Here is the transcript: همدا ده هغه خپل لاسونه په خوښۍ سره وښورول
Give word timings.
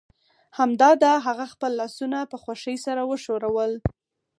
همدا 0.57 0.89
ده 1.03 1.11
هغه 1.27 1.45
خپل 1.53 1.71
لاسونه 1.79 2.19
په 2.31 2.37
خوښۍ 2.43 2.77
سره 2.85 3.01
وښورول 3.09 3.71